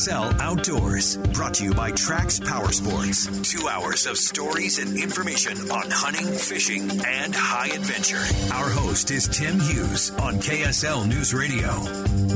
Sell 0.00 0.32
Outdoors, 0.40 1.16
brought 1.32 1.54
to 1.54 1.64
you 1.64 1.74
by 1.74 1.90
Trax 1.90 2.40
Power 2.46 2.70
Sports. 2.70 3.26
Two 3.42 3.66
hours 3.66 4.06
of 4.06 4.16
stories 4.16 4.78
and 4.78 4.96
information 4.96 5.58
on 5.72 5.90
hunting, 5.90 6.24
fishing, 6.34 6.88
and 7.04 7.34
high 7.34 7.66
adventure. 7.66 8.22
Our 8.54 8.70
host 8.70 9.10
is 9.10 9.26
Tim 9.26 9.58
Hughes 9.58 10.12
on 10.20 10.34
KSL 10.34 11.08
News 11.08 11.34
Radio. 11.34 11.68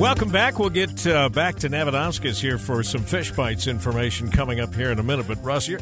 Welcome 0.01 0.31
back. 0.33 0.59
We'll 0.59 0.71
get 0.71 1.07
uh, 1.07 1.29
back 1.29 1.55
to 1.61 1.69
Navadomskis 1.69 2.41
here 2.41 2.59
for 2.59 2.83
some 2.83 3.05
fish 3.05 3.31
bites 3.31 3.69
information 3.69 4.33
coming 4.33 4.59
up 4.59 4.75
here 4.75 4.91
in 4.91 4.99
a 4.99 5.05
minute. 5.05 5.29
But 5.29 5.41
Russ, 5.45 5.69
you're, 5.69 5.79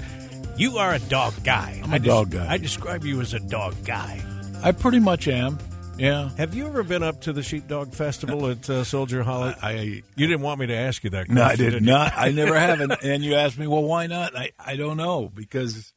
you 0.59 0.77
are 0.77 0.93
a 0.93 0.99
dog 0.99 1.33
guy. 1.45 1.81
I'm 1.83 1.93
a 1.93 1.95
I 1.95 1.99
dog 1.99 2.29
guy. 2.29 2.47
I 2.47 2.59
describe 2.59 3.07
you 3.07 3.23
as 3.23 3.33
a 3.33 3.41
dog 3.41 3.75
guy. 3.87 4.21
I 4.63 4.73
pretty 4.73 4.99
much 5.01 5.29
am. 5.29 5.59
Yeah. 6.01 6.31
Have 6.39 6.55
you 6.55 6.67
ever 6.67 6.83
been 6.83 7.03
up 7.03 7.21
to 7.23 7.33
the 7.33 7.43
Sheepdog 7.43 7.93
Festival 7.93 8.47
at 8.49 8.69
uh, 8.71 8.85
Soldier 8.85 9.23
Hollow? 9.23 9.55
I, 9.63 9.69
I 9.71 9.73
you 9.81 10.03
didn't 10.17 10.41
want 10.41 10.59
me 10.61 10.67
to 10.69 10.75
ask 10.75 11.05
you 11.05 11.11
that. 11.11 11.29
no, 11.29 11.43
I 11.43 11.57
did 11.57 11.71
did 11.71 11.83
not. 11.83 12.13
I 12.17 12.31
never 12.31 12.59
have. 12.59 12.81
And, 12.81 12.97
and 13.03 13.23
you 13.25 13.35
asked 13.35 13.59
me, 13.59 13.67
well, 13.67 13.83
why 13.83 14.07
not? 14.07 14.37
I, 14.37 14.51
I 14.59 14.77
don't 14.77 14.97
know 14.97 15.31
because 15.33 15.93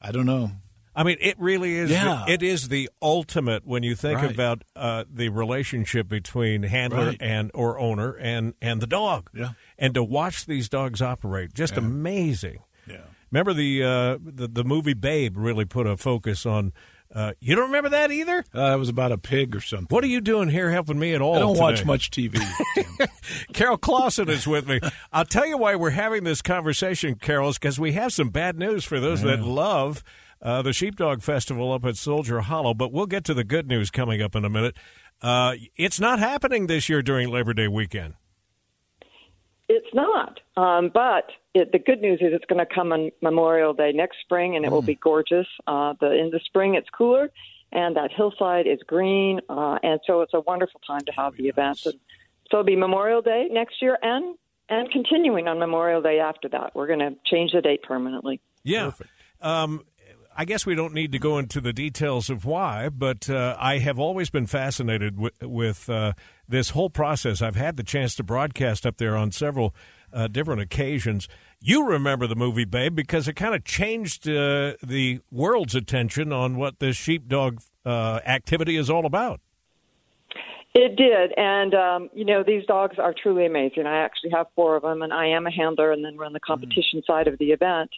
I 0.00 0.12
don't 0.12 0.26
know. 0.26 0.50
I 0.94 1.02
mean, 1.02 1.18
it 1.20 1.38
really 1.38 1.74
is. 1.74 1.90
Yeah. 1.90 2.24
It 2.26 2.42
is 2.42 2.68
the 2.68 2.88
ultimate 3.02 3.66
when 3.66 3.82
you 3.82 3.94
think 3.94 4.20
Right. 4.20 4.30
about 4.30 4.62
uh, 4.74 5.04
the 5.12 5.28
relationship 5.28 6.08
between 6.08 6.62
handler 6.62 7.08
Right. 7.08 7.16
and 7.20 7.50
or 7.52 7.78
owner 7.78 8.12
and 8.12 8.54
and 8.62 8.80
the 8.80 8.86
dog. 8.86 9.28
Yeah. 9.34 9.50
And 9.78 9.92
to 9.94 10.02
watch 10.02 10.46
these 10.46 10.68
dogs 10.70 11.02
operate, 11.02 11.52
just 11.52 11.76
amazing. 11.76 12.60
Yeah. 12.86 13.00
Remember 13.30 13.52
the 13.52 13.82
uh, 13.84 14.18
the 14.24 14.48
the 14.48 14.64
movie 14.64 14.94
Babe 14.94 15.36
really 15.36 15.64
put 15.66 15.86
a 15.86 15.96
focus 15.96 16.46
on. 16.46 16.72
Uh, 17.16 17.32
you 17.40 17.56
don't 17.56 17.68
remember 17.68 17.88
that 17.88 18.12
either? 18.12 18.44
Uh, 18.54 18.74
it 18.74 18.78
was 18.78 18.90
about 18.90 19.10
a 19.10 19.16
pig 19.16 19.56
or 19.56 19.60
something. 19.62 19.86
What 19.88 20.04
are 20.04 20.08
you 20.08 20.20
doing 20.20 20.50
here 20.50 20.70
helping 20.70 20.98
me 20.98 21.14
at 21.14 21.22
all? 21.22 21.34
I 21.34 21.38
don't 21.38 21.58
watch 21.58 21.82
much 21.86 22.10
TV. 22.10 22.38
Carol 23.54 23.78
Clauson 23.78 24.28
is 24.28 24.46
with 24.46 24.68
me. 24.68 24.80
I'll 25.14 25.24
tell 25.24 25.46
you 25.46 25.56
why 25.56 25.76
we're 25.76 25.90
having 25.90 26.24
this 26.24 26.42
conversation, 26.42 27.14
Carol, 27.14 27.48
is 27.48 27.58
because 27.58 27.80
we 27.80 27.92
have 27.92 28.12
some 28.12 28.28
bad 28.28 28.58
news 28.58 28.84
for 28.84 29.00
those 29.00 29.22
that 29.22 29.40
love 29.40 30.04
uh, 30.42 30.60
the 30.60 30.74
Sheepdog 30.74 31.22
Festival 31.22 31.72
up 31.72 31.86
at 31.86 31.96
Soldier 31.96 32.40
Hollow. 32.40 32.74
But 32.74 32.92
we'll 32.92 33.06
get 33.06 33.24
to 33.24 33.34
the 33.34 33.44
good 33.44 33.66
news 33.66 33.90
coming 33.90 34.20
up 34.20 34.36
in 34.36 34.44
a 34.44 34.50
minute. 34.50 34.76
Uh, 35.22 35.54
it's 35.74 35.98
not 35.98 36.18
happening 36.18 36.66
this 36.66 36.90
year 36.90 37.00
during 37.00 37.30
Labor 37.30 37.54
Day 37.54 37.68
weekend. 37.68 38.12
It's 39.68 39.92
not. 39.92 40.40
Um, 40.56 40.90
but 40.92 41.30
it, 41.54 41.72
the 41.72 41.78
good 41.78 42.00
news 42.00 42.20
is 42.20 42.28
it's 42.32 42.44
going 42.44 42.64
to 42.64 42.72
come 42.72 42.92
on 42.92 43.10
Memorial 43.20 43.72
Day 43.74 43.92
next 43.92 44.18
spring, 44.20 44.56
and 44.56 44.64
it 44.64 44.70
will 44.70 44.82
be 44.82 44.94
gorgeous. 44.94 45.46
Uh, 45.66 45.94
the 46.00 46.12
in 46.12 46.30
the 46.30 46.40
spring 46.44 46.74
it's 46.74 46.88
cooler, 46.90 47.30
and 47.72 47.96
that 47.96 48.12
hillside 48.12 48.66
is 48.66 48.78
green, 48.86 49.40
uh, 49.48 49.78
and 49.82 50.00
so 50.06 50.20
it's 50.20 50.34
a 50.34 50.40
wonderful 50.40 50.80
time 50.86 51.00
to 51.06 51.12
have 51.12 51.36
the 51.36 51.48
event. 51.48 51.80
And 51.84 51.94
so 52.50 52.58
it'll 52.58 52.64
be 52.64 52.76
Memorial 52.76 53.22
Day 53.22 53.48
next 53.50 53.82
year, 53.82 53.98
and 54.02 54.36
and 54.68 54.90
continuing 54.90 55.48
on 55.48 55.58
Memorial 55.58 56.02
Day 56.02 56.20
after 56.20 56.48
that. 56.50 56.74
We're 56.74 56.86
going 56.86 57.00
to 57.00 57.14
change 57.24 57.52
the 57.52 57.60
date 57.60 57.82
permanently. 57.82 58.40
Yeah. 58.64 58.92
Um, 59.40 59.84
I 60.38 60.44
guess 60.44 60.66
we 60.66 60.74
don't 60.74 60.92
need 60.92 61.12
to 61.12 61.18
go 61.18 61.38
into 61.38 61.62
the 61.62 61.72
details 61.72 62.28
of 62.28 62.44
why, 62.44 62.90
but 62.90 63.30
uh, 63.30 63.56
I 63.58 63.78
have 63.78 63.98
always 63.98 64.28
been 64.28 64.46
fascinated 64.46 65.16
wi- 65.16 65.30
with 65.40 65.88
uh, 65.88 66.12
this 66.46 66.70
whole 66.70 66.90
process. 66.90 67.40
I've 67.40 67.56
had 67.56 67.78
the 67.78 67.82
chance 67.82 68.14
to 68.16 68.22
broadcast 68.22 68.84
up 68.84 68.98
there 68.98 69.16
on 69.16 69.32
several 69.32 69.74
uh, 70.12 70.28
different 70.28 70.60
occasions. 70.60 71.26
You 71.60 71.88
remember 71.88 72.26
the 72.26 72.36
movie 72.36 72.66
Babe 72.66 72.94
because 72.94 73.28
it 73.28 73.32
kind 73.32 73.54
of 73.54 73.64
changed 73.64 74.28
uh, 74.28 74.74
the 74.82 75.20
world's 75.32 75.74
attention 75.74 76.34
on 76.34 76.56
what 76.56 76.80
this 76.80 76.96
sheepdog 76.96 77.62
uh, 77.86 78.20
activity 78.26 78.76
is 78.76 78.90
all 78.90 79.06
about. 79.06 79.40
It 80.74 80.96
did, 80.96 81.32
and 81.38 81.74
um, 81.74 82.10
you 82.12 82.26
know 82.26 82.44
these 82.46 82.66
dogs 82.66 82.98
are 82.98 83.14
truly 83.14 83.46
amazing. 83.46 83.86
I 83.86 84.04
actually 84.04 84.32
have 84.32 84.48
four 84.54 84.76
of 84.76 84.82
them, 84.82 85.00
and 85.00 85.10
I 85.10 85.28
am 85.28 85.46
a 85.46 85.50
handler, 85.50 85.90
and 85.90 86.04
then 86.04 86.18
run 86.18 86.34
the 86.34 86.40
competition 86.40 87.02
side 87.06 87.28
of 87.28 87.38
the 87.38 87.46
event. 87.46 87.88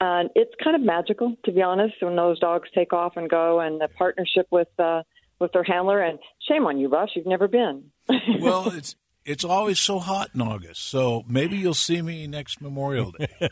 And 0.00 0.30
it's 0.34 0.52
kind 0.62 0.76
of 0.76 0.82
magical, 0.82 1.36
to 1.44 1.52
be 1.52 1.62
honest, 1.62 1.94
when 2.00 2.16
those 2.16 2.38
dogs 2.38 2.68
take 2.74 2.92
off 2.92 3.16
and 3.16 3.28
go, 3.30 3.60
and 3.60 3.80
the 3.80 3.88
partnership 3.88 4.46
with 4.50 4.68
uh, 4.78 5.02
with 5.38 5.52
their 5.52 5.64
handler. 5.64 6.00
And 6.02 6.18
shame 6.48 6.66
on 6.66 6.78
you, 6.78 6.88
Russ, 6.88 7.10
you've 7.14 7.26
never 7.26 7.48
been. 7.48 7.84
well, 8.40 8.68
it's 8.74 8.96
it's 9.24 9.44
always 9.44 9.78
so 9.78 9.98
hot 10.00 10.30
in 10.34 10.42
August, 10.42 10.82
so 10.84 11.24
maybe 11.26 11.56
you'll 11.56 11.72
see 11.74 12.02
me 12.02 12.26
next 12.26 12.60
Memorial 12.60 13.12
Day. 13.12 13.28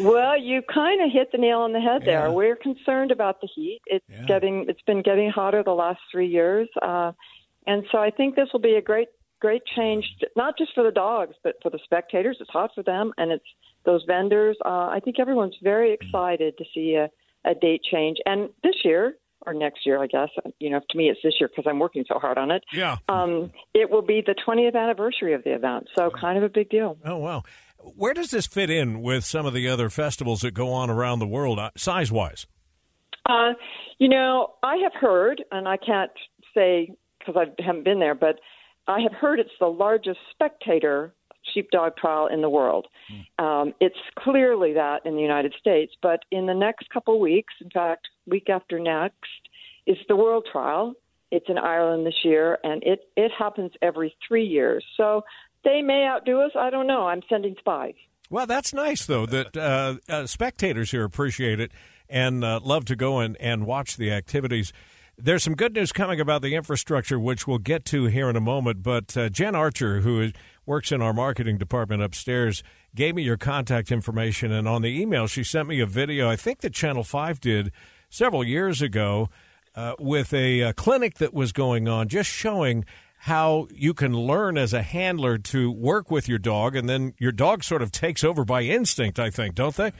Well, 0.00 0.38
you 0.40 0.62
kind 0.62 1.00
of 1.00 1.12
hit 1.12 1.30
the 1.32 1.38
nail 1.38 1.58
on 1.60 1.72
the 1.72 1.80
head 1.80 2.02
there. 2.04 2.26
Yeah. 2.26 2.32
We're 2.32 2.56
concerned 2.56 3.12
about 3.12 3.40
the 3.40 3.48
heat. 3.54 3.80
It's 3.86 4.04
Yeah. 4.10 4.24
getting 4.26 4.66
it's 4.68 4.80
been 4.82 5.02
getting 5.02 5.30
hotter 5.30 5.62
the 5.62 5.70
last 5.74 6.00
three 6.10 6.26
years, 6.28 6.68
uh, 6.82 7.12
and 7.66 7.84
so 7.92 7.98
I 7.98 8.10
think 8.10 8.34
this 8.34 8.48
will 8.52 8.60
be 8.60 8.74
a 8.74 8.82
great 8.82 9.08
great 9.40 9.62
change, 9.76 10.04
not 10.34 10.58
just 10.58 10.74
for 10.74 10.82
the 10.82 10.90
dogs, 10.90 11.36
but 11.44 11.54
for 11.62 11.70
the 11.70 11.78
spectators. 11.84 12.38
It's 12.40 12.50
hot 12.50 12.70
for 12.74 12.82
them, 12.82 13.12
and 13.18 13.30
it's 13.30 13.44
those 13.86 14.04
vendors. 14.06 14.56
Uh, 14.64 14.88
I 14.88 15.00
think 15.02 15.18
everyone's 15.18 15.56
very 15.62 15.94
excited 15.94 16.58
to 16.58 16.64
see 16.74 16.96
a, 16.96 17.08
a 17.48 17.54
date 17.54 17.82
change, 17.90 18.18
and 18.26 18.50
this 18.62 18.74
year 18.84 19.16
or 19.46 19.54
next 19.54 19.86
year, 19.86 20.02
I 20.02 20.06
guess. 20.06 20.28
You 20.58 20.70
know, 20.70 20.80
to 20.90 20.98
me, 20.98 21.08
it's 21.08 21.20
this 21.22 21.34
year 21.38 21.48
because 21.48 21.68
I'm 21.68 21.78
working 21.78 22.04
so 22.06 22.18
hard 22.18 22.36
on 22.36 22.50
it. 22.50 22.64
Yeah. 22.72 22.96
Um, 23.08 23.52
it 23.74 23.90
will 23.90 24.02
be 24.02 24.22
the 24.26 24.34
20th 24.46 24.74
anniversary 24.74 25.34
of 25.34 25.44
the 25.44 25.54
event, 25.54 25.88
so 25.94 26.10
kind 26.10 26.36
of 26.36 26.44
a 26.44 26.48
big 26.48 26.68
deal. 26.68 26.98
Oh, 27.04 27.16
wow. 27.16 27.44
Where 27.78 28.14
does 28.14 28.30
this 28.30 28.46
fit 28.46 28.68
in 28.68 29.00
with 29.00 29.24
some 29.24 29.46
of 29.46 29.54
the 29.54 29.68
other 29.68 29.88
festivals 29.88 30.40
that 30.40 30.52
go 30.52 30.72
on 30.72 30.90
around 30.90 31.20
the 31.20 31.26
world, 31.26 31.58
uh, 31.58 31.70
size 31.76 32.10
wise? 32.10 32.46
Uh, 33.24 33.52
you 33.98 34.08
know, 34.08 34.54
I 34.62 34.76
have 34.76 34.92
heard, 34.94 35.42
and 35.50 35.68
I 35.68 35.76
can't 35.76 36.10
say 36.54 36.90
because 37.18 37.36
I 37.36 37.62
haven't 37.62 37.84
been 37.84 37.98
there, 38.00 38.14
but 38.14 38.38
I 38.88 39.00
have 39.00 39.12
heard 39.12 39.40
it's 39.40 39.50
the 39.58 39.66
largest 39.66 40.18
spectator 40.30 41.12
sheepdog 41.52 41.96
trial 41.96 42.26
in 42.26 42.40
the 42.40 42.50
world. 42.50 42.86
Um, 43.38 43.74
it's 43.80 43.96
clearly 44.18 44.72
that 44.74 45.04
in 45.04 45.14
the 45.14 45.22
United 45.22 45.54
States, 45.58 45.92
but 46.02 46.20
in 46.30 46.46
the 46.46 46.54
next 46.54 46.88
couple 46.90 47.18
weeks, 47.20 47.54
in 47.60 47.70
fact, 47.70 48.08
week 48.26 48.48
after 48.48 48.78
next, 48.78 49.16
is 49.86 49.96
the 50.08 50.16
world 50.16 50.46
trial. 50.50 50.94
It's 51.30 51.46
in 51.48 51.58
Ireland 51.58 52.06
this 52.06 52.24
year, 52.24 52.58
and 52.62 52.82
it 52.84 53.00
it 53.16 53.32
happens 53.36 53.72
every 53.82 54.16
three 54.26 54.44
years. 54.44 54.84
So 54.96 55.22
they 55.64 55.82
may 55.82 56.06
outdo 56.08 56.40
us. 56.40 56.52
I 56.56 56.70
don't 56.70 56.86
know. 56.86 57.06
I'm 57.06 57.22
sending 57.28 57.56
spies. 57.58 57.94
Well, 58.30 58.46
that's 58.46 58.72
nice 58.72 59.06
though 59.06 59.26
that 59.26 59.56
uh, 59.56 59.96
uh, 60.08 60.26
spectators 60.26 60.90
here 60.90 61.04
appreciate 61.04 61.60
it 61.60 61.72
and 62.08 62.44
uh, 62.44 62.60
love 62.62 62.84
to 62.86 62.96
go 62.96 63.18
and, 63.18 63.36
and 63.38 63.66
watch 63.66 63.96
the 63.96 64.12
activities. 64.12 64.72
There's 65.18 65.42
some 65.42 65.54
good 65.54 65.74
news 65.74 65.92
coming 65.92 66.20
about 66.20 66.42
the 66.42 66.54
infrastructure, 66.54 67.18
which 67.18 67.46
we'll 67.46 67.58
get 67.58 67.84
to 67.86 68.04
here 68.06 68.28
in 68.28 68.36
a 68.36 68.40
moment. 68.40 68.82
But 68.82 69.16
uh, 69.16 69.28
Jen 69.30 69.54
Archer, 69.54 70.00
who 70.00 70.20
is, 70.20 70.32
works 70.66 70.92
in 70.92 71.00
our 71.00 71.12
marketing 71.12 71.58
department 71.58 72.02
upstairs, 72.02 72.62
gave 72.94 73.14
me 73.14 73.22
your 73.22 73.36
contact 73.36 73.90
information, 73.90 74.52
and 74.52 74.68
on 74.68 74.82
the 74.82 75.00
email 75.00 75.26
she 75.26 75.44
sent 75.44 75.68
me 75.68 75.80
a 75.80 75.86
video. 75.86 76.28
I 76.28 76.36
think 76.36 76.60
that 76.60 76.74
Channel 76.74 77.04
Five 77.04 77.40
did 77.40 77.72
several 78.10 78.44
years 78.44 78.82
ago 78.82 79.28
uh, 79.74 79.94
with 79.98 80.32
a, 80.34 80.62
uh 80.62 80.72
clinic 80.72 81.18
that 81.18 81.32
was 81.32 81.52
going 81.52 81.88
on, 81.88 82.08
just 82.08 82.30
showing 82.30 82.84
how 83.18 83.66
you 83.72 83.94
can 83.94 84.14
learn 84.14 84.58
as 84.58 84.72
a 84.72 84.82
handler 84.82 85.38
to 85.38 85.70
work 85.70 86.10
with 86.10 86.28
your 86.28 86.38
dog, 86.38 86.76
and 86.76 86.88
then 86.88 87.14
your 87.18 87.32
dog 87.32 87.64
sort 87.64 87.82
of 87.82 87.90
takes 87.90 88.22
over 88.22 88.44
by 88.44 88.62
instinct. 88.62 89.18
I 89.18 89.30
think, 89.30 89.54
don't 89.54 89.74
they? 89.76 89.92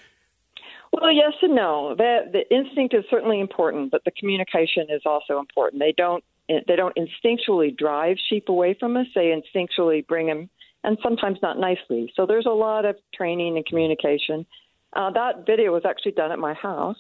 Well, 0.93 1.13
yes 1.13 1.33
and 1.43 1.55
no. 1.55 1.95
The, 1.97 2.21
the 2.33 2.55
instinct 2.55 2.95
is 2.95 3.05
certainly 3.11 3.41
important, 3.41 3.91
but 3.91 4.03
the 4.05 4.13
communication 4.13 4.87
is 4.89 5.03
also 5.05 5.39
important. 5.39 5.81
They 5.81 5.95
don't 5.97 6.25
they 6.49 6.77
don't 6.77 6.97
instinctually 6.97 7.77
drive 7.77 8.17
sheep 8.29 8.49
away 8.49 8.77
from 8.79 8.97
us. 8.97 9.07
They 9.15 9.35
instinctually 9.35 10.07
bring 10.07 10.29
them 10.29 10.49
and 10.87 10.97
sometimes 11.03 11.39
not 11.43 11.59
nicely. 11.59 12.11
So 12.15 12.25
there's 12.25 12.47
a 12.47 12.51
lot 12.51 12.85
of 12.87 12.97
training 13.13 13.57
and 13.57 13.67
communication. 13.67 14.47
Uh, 14.93 15.11
that 15.11 15.45
video 15.45 15.73
was 15.73 15.83
actually 15.85 16.13
done 16.13 16.33
at 16.33 16.39
my 16.39 16.55
house. 16.55 16.97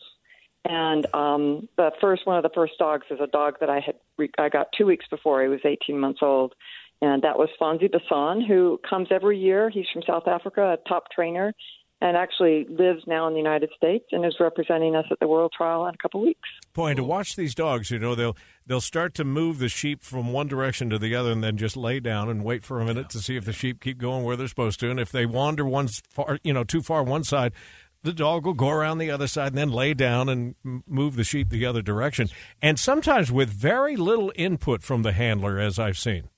And 0.68 1.06
um, 1.14 1.68
the 1.76 1.92
first 2.00 2.26
one 2.26 2.36
of 2.36 2.42
the 2.42 2.50
first 2.52 2.72
dogs 2.78 3.06
is 3.10 3.20
a 3.20 3.28
dog 3.28 3.54
that 3.60 3.70
I 3.70 3.78
had 3.78 3.94
re- 4.18 4.32
I 4.36 4.48
got 4.48 4.66
two 4.76 4.84
weeks 4.84 5.06
before 5.08 5.40
he 5.40 5.48
was 5.48 5.60
18 5.64 5.96
months 5.96 6.18
old, 6.22 6.54
and 7.00 7.22
that 7.22 7.38
was 7.38 7.48
Faansie 7.60 7.88
Basson, 7.88 8.44
who 8.44 8.80
comes 8.88 9.08
every 9.12 9.38
year. 9.38 9.70
He's 9.70 9.86
from 9.92 10.02
South 10.02 10.26
Africa, 10.26 10.76
a 10.76 10.88
top 10.88 11.04
trainer, 11.12 11.54
and 12.00 12.16
actually 12.16 12.66
lives 12.68 13.04
now 13.06 13.28
in 13.28 13.34
the 13.34 13.38
United 13.38 13.70
States 13.76 14.06
and 14.10 14.26
is 14.26 14.34
representing 14.40 14.96
us 14.96 15.06
at 15.12 15.20
the 15.20 15.28
World 15.28 15.52
Trial 15.56 15.86
in 15.86 15.94
a 15.94 15.98
couple 15.98 16.20
weeks. 16.20 16.48
Boy, 16.76 16.88
and 16.88 16.99
to 16.99 17.05
watch 17.05 17.37
these 17.37 17.55
dogs, 17.55 17.90
you 17.90 17.99
know, 17.99 18.14
they'll 18.14 18.37
they'll 18.67 18.82
start 18.82 19.14
to 19.14 19.25
move 19.25 19.58
the 19.58 19.69
sheep 19.70 20.02
from 20.02 20.31
one 20.31 20.46
direction 20.46 20.90
to 20.90 20.99
the 20.99 21.14
other, 21.14 21.32
and 21.32 21.43
then 21.43 21.56
just 21.56 21.75
lay 21.75 22.00
down 22.00 22.28
and 22.28 22.44
wait 22.44 22.62
for 22.62 22.82
a 22.82 22.84
minute 22.84 23.08
to 23.11 23.19
see 23.19 23.34
if 23.34 23.46
the 23.46 23.52
sheep 23.55 23.81
keep 23.81 23.96
going 23.96 24.25
where 24.25 24.37
they're 24.37 24.46
supposed 24.46 24.78
to, 24.81 24.90
and 24.90 25.00
if 25.00 25.11
they 25.11 25.25
wander 25.25 25.64
one 25.64 25.88
far, 25.88 26.38
you 26.44 26.52
know, 26.52 26.64
too 26.64 26.82
far 26.82 27.02
one 27.02 27.25
side, 27.25 27.55
the 28.02 28.12
dog 28.12 28.44
will 28.44 28.52
go 28.52 28.69
around 28.69 28.99
the 28.99 29.11
other 29.11 29.26
side 29.26 29.49
and 29.49 29.56
then 29.56 29.70
lay 29.70 29.94
down 29.94 30.28
and 30.28 30.55
move 30.87 31.17
the 31.17 31.25
sheep 31.25 31.49
the 31.49 31.64
other 31.64 31.81
direction. 31.81 32.28
And 32.61 32.78
sometimes 32.78 33.32
with 33.32 33.49
very 33.49 33.96
little 33.96 34.31
input 34.37 34.82
from 34.82 35.02
the 35.02 35.12
handler, 35.12 35.58
as 35.58 35.78
I've 35.78 35.96
seen. 35.96 36.28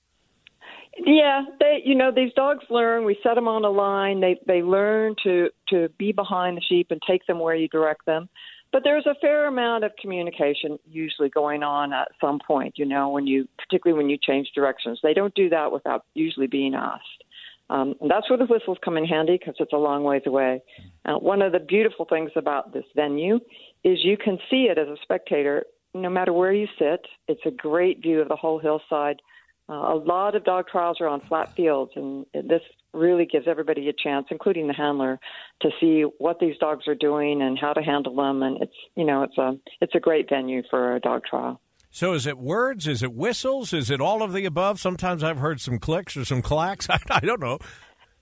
Yeah, 1.05 1.41
they 1.59 1.81
you 1.83 1.95
know 1.95 2.11
these 2.15 2.31
dogs 2.33 2.63
learn. 2.69 3.03
We 3.03 3.17
set 3.23 3.35
them 3.35 3.49
on 3.49 3.65
a 3.65 3.69
line. 3.69 4.21
They 4.21 4.39
they 4.47 4.61
learn 4.61 5.15
to 5.25 5.49
to 5.67 5.89
be 5.97 6.13
behind 6.13 6.55
the 6.55 6.61
sheep 6.61 6.87
and 6.91 7.01
take 7.05 7.25
them 7.25 7.39
where 7.39 7.55
you 7.55 7.67
direct 7.67 8.05
them. 8.05 8.29
But 8.71 8.83
there's 8.83 9.07
a 9.07 9.15
fair 9.19 9.47
amount 9.47 9.83
of 9.83 9.91
communication 9.99 10.77
usually 10.89 11.29
going 11.29 11.63
on 11.63 11.91
at 11.91 12.09
some 12.21 12.39
point. 12.45 12.77
You 12.77 12.85
know, 12.85 13.09
when 13.09 13.25
you 13.25 13.47
particularly 13.57 13.97
when 13.97 14.09
you 14.09 14.17
change 14.21 14.49
directions, 14.53 14.99
they 15.01 15.13
don't 15.13 15.33
do 15.33 15.49
that 15.49 15.71
without 15.71 16.05
usually 16.13 16.47
being 16.47 16.75
asked. 16.75 17.23
Um, 17.71 17.93
and 18.01 18.09
that's 18.09 18.29
where 18.29 18.37
the 18.37 18.45
whistles 18.45 18.77
come 18.83 18.97
in 18.97 19.05
handy 19.05 19.37
because 19.37 19.55
it's 19.59 19.73
a 19.73 19.77
long 19.77 20.03
ways 20.03 20.23
away. 20.25 20.61
Uh, 21.05 21.15
one 21.15 21.41
of 21.41 21.51
the 21.51 21.59
beautiful 21.59 22.05
things 22.05 22.31
about 22.35 22.73
this 22.73 22.85
venue 22.95 23.39
is 23.83 23.99
you 24.03 24.17
can 24.17 24.39
see 24.49 24.67
it 24.71 24.77
as 24.77 24.87
a 24.87 24.97
spectator 25.03 25.63
no 25.93 26.09
matter 26.09 26.33
where 26.33 26.53
you 26.53 26.67
sit. 26.77 27.05
It's 27.27 27.41
a 27.45 27.51
great 27.51 28.01
view 28.01 28.21
of 28.21 28.27
the 28.27 28.35
whole 28.35 28.59
hillside. 28.59 29.21
Uh, 29.69 29.93
a 29.93 29.95
lot 29.95 30.35
of 30.35 30.43
dog 30.43 30.67
trials 30.67 30.97
are 30.99 31.07
on 31.07 31.19
flat 31.19 31.55
fields, 31.55 31.91
and 31.95 32.25
this 32.33 32.61
really 32.91 33.25
gives 33.25 33.47
everybody 33.47 33.87
a 33.87 33.93
chance, 33.93 34.25
including 34.31 34.67
the 34.67 34.73
handler, 34.73 35.19
to 35.61 35.69
see 35.79 36.01
what 36.17 36.39
these 36.39 36.57
dogs 36.57 36.87
are 36.87 36.95
doing 36.95 37.43
and 37.43 37.57
how 37.59 37.73
to 37.73 37.81
handle 37.81 38.15
them. 38.15 38.41
And 38.41 38.61
it's 38.63 38.73
you 38.95 39.05
know 39.05 39.21
it's 39.21 39.37
a 39.37 39.53
it's 39.79 39.93
a 39.93 39.99
great 39.99 40.27
venue 40.27 40.63
for 40.71 40.95
a 40.95 40.99
dog 40.99 41.23
trial. 41.29 41.61
So 41.91 42.13
is 42.13 42.25
it 42.25 42.37
words? 42.39 42.87
Is 42.87 43.03
it 43.03 43.13
whistles? 43.13 43.73
Is 43.73 43.91
it 43.91 44.01
all 44.01 44.23
of 44.23 44.33
the 44.33 44.45
above? 44.45 44.79
Sometimes 44.79 45.23
I've 45.23 45.39
heard 45.39 45.61
some 45.61 45.77
clicks 45.77 46.17
or 46.17 46.25
some 46.25 46.41
clacks. 46.41 46.89
I, 46.89 46.99
I 47.09 47.19
don't 47.19 47.41
know. 47.41 47.59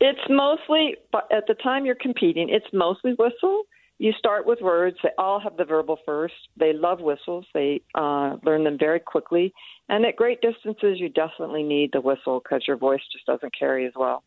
It's 0.01 0.19
mostly 0.29 0.95
but 1.11 1.27
at 1.31 1.47
the 1.47 1.53
time 1.53 1.85
you're 1.85 1.95
competing. 1.95 2.49
It's 2.49 2.67
mostly 2.73 3.11
whistle. 3.11 3.63
You 3.99 4.11
start 4.17 4.45
with 4.45 4.59
words. 4.61 4.97
They 5.01 5.09
all 5.17 5.39
have 5.39 5.57
the 5.57 5.65
verbal 5.65 5.97
first. 6.05 6.35
They 6.55 6.71
love 6.73 6.99
whistles. 6.99 7.45
They 7.53 7.81
uh, 7.95 8.37
learn 8.43 8.63
them 8.63 8.77
very 8.79 8.99
quickly. 8.99 9.53
And 9.89 10.05
at 10.05 10.15
great 10.15 10.39
distances, 10.41 10.99
you 10.99 11.09
definitely 11.09 11.63
need 11.63 11.91
the 11.93 12.01
whistle 12.01 12.39
because 12.43 12.63
your 12.67 12.77
voice 12.77 13.01
just 13.11 13.25
doesn't 13.25 13.57
carry 13.57 13.87
as 13.87 13.93
well. 13.95 14.23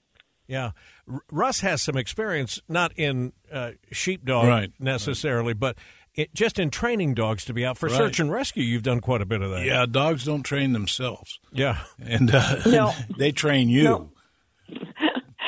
Yeah, 0.49 0.72
R- 1.08 1.20
Russ 1.31 1.61
has 1.61 1.81
some 1.81 1.96
experience, 1.96 2.61
not 2.69 2.93
in 2.96 3.32
uh, 3.52 3.72
sheepdog 3.93 4.46
right, 4.46 4.72
necessarily, 4.81 5.52
right. 5.52 5.61
but 5.61 5.78
it, 6.17 6.34
just 6.34 6.58
in 6.58 6.70
training 6.70 7.14
dogs 7.14 7.44
to 7.44 7.55
be 7.55 7.64
out 7.64 7.78
for 7.78 7.88
right. 7.88 7.96
search 7.96 8.19
and 8.19 8.32
rescue. 8.32 8.64
You've 8.64 8.82
done 8.82 9.00
quite 9.00 9.20
a 9.20 9.26
bit 9.26 9.43
of 9.43 9.50
that. 9.52 9.64
Yeah, 9.64 9.87
dogs 9.87 10.25
don't 10.25 10.43
train 10.43 10.72
themselves. 10.72 11.38
Yeah, 11.52 11.78
and 12.00 12.34
uh, 12.34 12.62
no. 12.67 12.93
they 13.17 13.31
train 13.31 13.69
you. 13.69 13.84
No. 13.84 14.11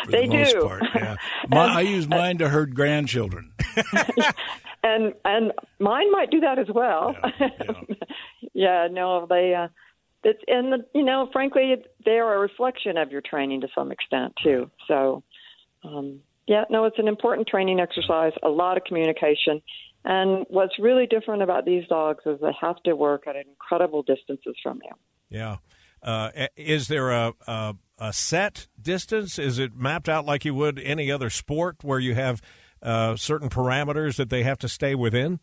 They 0.09 0.27
the 0.27 0.45
do. 0.45 0.67
Part, 0.67 0.83
yeah. 0.95 1.17
My, 1.49 1.67
I 1.67 1.81
use 1.83 2.09
mine 2.09 2.39
to 2.39 2.49
herd 2.49 2.75
grandchildren. 2.75 3.53
and 4.83 5.15
and 5.25 5.53
mine 5.79 6.11
might 6.11 6.31
do 6.31 6.41
that 6.41 6.59
as 6.59 6.69
well. 6.75 7.17
Yeah, 7.39 7.49
yeah. 7.61 7.95
yeah 8.55 8.89
no, 8.91 9.27
they. 9.27 9.55
Uh, 9.55 9.69
it's 10.25 10.41
and 10.47 10.73
the, 10.73 10.87
you 10.95 11.03
know, 11.03 11.29
frankly, 11.33 11.75
they 12.05 12.19
are 12.19 12.35
a 12.35 12.39
reflection 12.39 12.97
of 12.97 13.11
your 13.11 13.23
training 13.23 13.63
to 13.63 13.69
some 13.75 13.91
extent 13.91 14.35
too. 14.43 14.71
So, 14.87 15.25
um, 15.83 16.21
yeah, 16.47 16.65
no, 16.71 16.85
it's 16.85 16.99
an 16.99 17.09
important 17.09 17.49
training 17.49 17.81
exercise. 17.81 18.33
A 18.43 18.49
lot 18.49 18.77
of 18.77 18.85
communication, 18.85 19.61
and 20.05 20.47
what's 20.49 20.79
really 20.79 21.07
different 21.07 21.43
about 21.43 21.65
these 21.65 21.87
dogs 21.89 22.25
is 22.25 22.41
they 22.41 22.53
have 22.61 22.81
to 22.85 22.95
work 22.95 23.27
at 23.27 23.35
incredible 23.37 24.03
distances 24.03 24.55
from 24.63 24.81
you. 24.85 24.93
Yeah. 25.29 25.57
Uh, 26.03 26.31
is 26.57 26.89
there 26.89 27.11
a, 27.11 27.33
a, 27.47 27.77
a 28.03 28.13
set 28.13 28.67
distance? 28.81 29.39
Is 29.39 29.61
it 29.61 29.77
mapped 29.77 30.09
out 30.09 30.27
like 30.27 30.45
you 30.45 30.55
would 30.55 30.81
any 30.81 31.11
other 31.11 31.31
sport, 31.31 31.77
where 31.83 32.01
you 32.01 32.15
have 32.17 32.43
uh, 32.83 33.15
certain 33.15 33.49
parameters 33.49 34.17
that 34.17 34.29
they 34.29 34.43
have 34.43 34.59
to 34.59 34.69
stay 34.69 34.97
within? 34.97 35.39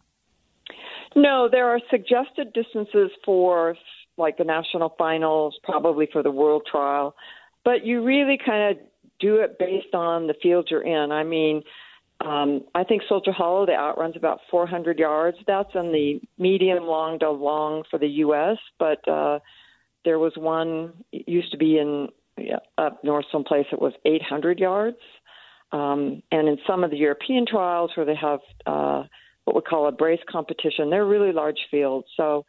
No, 1.16 1.48
there 1.50 1.70
are 1.70 1.80
suggested 1.90 2.52
distances 2.54 3.12
for 3.26 3.76
like 4.18 4.38
the 4.38 4.44
national 4.44 4.94
finals, 4.98 5.58
probably 5.64 6.10
for 6.12 6.22
the 6.22 6.32
world 6.32 6.64
trial. 6.70 7.16
But 7.64 7.86
you 7.86 8.04
really 8.04 8.38
kind 8.46 8.72
of 8.78 8.84
do 9.22 9.38
it 9.38 9.58
based 9.58 9.94
on 9.94 10.28
the 10.28 10.34
field 10.44 10.68
you're 10.70 10.84
in. 10.84 11.14
I 11.14 11.24
mean, 11.24 11.64
um, 12.20 12.66
I 12.76 12.84
think 12.84 13.04
Soldier 13.08 13.32
Hollow, 13.32 13.66
the 13.66 13.74
outruns 13.74 14.18
about 14.18 14.42
400 14.52 15.00
yards. 15.00 15.38
That's 15.48 15.70
in 15.74 15.94
the 15.94 16.20
medium 16.38 16.84
long 16.84 17.20
to 17.20 17.32
long 17.32 17.84
for 17.90 17.98
the 17.98 18.08
U.S., 18.08 18.58
but 18.78 19.08
uh, 19.08 19.40
there 20.04 20.20
was 20.20 20.34
one, 20.36 20.94
it 21.14 21.28
used 21.30 21.52
to 21.52 21.58
be 21.58 21.78
in 21.78 22.10
yeah, 22.42 22.60
up 22.78 23.04
north 23.04 23.26
someplace, 23.32 23.66
it 23.72 23.82
was 23.82 23.94
800 24.06 24.60
yards. 24.60 24.98
Um, 25.72 26.24
and 26.32 26.48
in 26.48 26.58
some 26.66 26.84
of 26.84 26.92
the 26.92 26.98
European 26.98 27.46
trials 27.46 27.92
where 27.96 28.06
they 28.06 28.16
have 28.16 28.40
uh, 28.66 29.04
what 29.46 29.56
we 29.56 29.62
call 29.62 29.88
a 29.88 29.92
brace 29.92 30.20
competition, 30.30 30.90
they're 30.90 31.06
really 31.06 31.32
large 31.32 31.60
fields. 31.70 32.08
So 32.18 32.46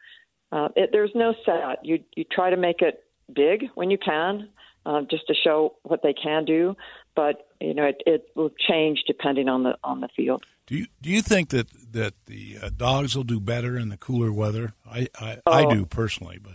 uh, 0.52 0.68
it, 0.76 0.90
there's 0.92 1.12
no 1.14 1.34
set. 1.44 1.84
You 1.84 2.02
you 2.16 2.24
try 2.30 2.50
to 2.50 2.56
make 2.56 2.80
it 2.80 3.04
big 3.32 3.64
when 3.74 3.90
you 3.90 3.98
can, 3.98 4.48
uh, 4.86 5.02
just 5.10 5.26
to 5.26 5.34
show 5.34 5.76
what 5.82 6.02
they 6.02 6.14
can 6.14 6.44
do. 6.44 6.74
But 7.14 7.46
you 7.60 7.74
know, 7.74 7.84
it, 7.84 8.02
it 8.06 8.24
will 8.34 8.50
change 8.68 9.02
depending 9.06 9.48
on 9.48 9.64
the 9.64 9.76
on 9.84 10.00
the 10.00 10.08
field. 10.16 10.44
Do 10.66 10.76
you 10.76 10.86
do 11.02 11.10
you 11.10 11.20
think 11.20 11.50
that 11.50 11.68
that 11.92 12.14
the 12.26 12.58
uh, 12.62 12.70
dogs 12.74 13.16
will 13.16 13.24
do 13.24 13.40
better 13.40 13.76
in 13.76 13.90
the 13.90 13.96
cooler 13.96 14.32
weather? 14.32 14.72
I 14.90 15.08
I, 15.20 15.38
Oh. 15.46 15.52
I 15.52 15.74
do 15.74 15.84
personally, 15.84 16.38
but 16.42 16.54